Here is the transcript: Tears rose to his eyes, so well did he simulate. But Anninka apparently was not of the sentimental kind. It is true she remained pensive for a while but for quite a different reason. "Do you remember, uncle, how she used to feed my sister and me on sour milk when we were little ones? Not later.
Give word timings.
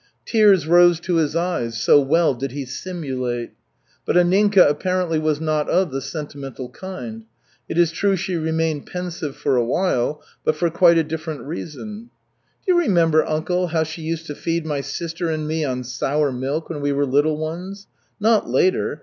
Tears 0.25 0.65
rose 0.65 0.99
to 1.01 1.17
his 1.17 1.35
eyes, 1.35 1.79
so 1.79 1.99
well 2.01 2.33
did 2.33 2.53
he 2.53 2.65
simulate. 2.65 3.51
But 4.03 4.15
Anninka 4.17 4.67
apparently 4.67 5.19
was 5.19 5.39
not 5.39 5.69
of 5.69 5.91
the 5.91 6.01
sentimental 6.01 6.69
kind. 6.71 7.25
It 7.69 7.77
is 7.77 7.91
true 7.91 8.15
she 8.15 8.35
remained 8.35 8.87
pensive 8.87 9.35
for 9.35 9.57
a 9.57 9.63
while 9.63 10.23
but 10.43 10.55
for 10.55 10.71
quite 10.71 10.97
a 10.97 11.03
different 11.03 11.41
reason. 11.43 12.09
"Do 12.65 12.71
you 12.73 12.79
remember, 12.79 13.23
uncle, 13.23 13.67
how 13.67 13.83
she 13.83 14.01
used 14.01 14.25
to 14.25 14.33
feed 14.33 14.65
my 14.65 14.81
sister 14.81 15.29
and 15.29 15.47
me 15.47 15.63
on 15.63 15.83
sour 15.83 16.31
milk 16.31 16.67
when 16.71 16.81
we 16.81 16.91
were 16.91 17.05
little 17.05 17.37
ones? 17.37 17.85
Not 18.19 18.49
later. 18.49 18.99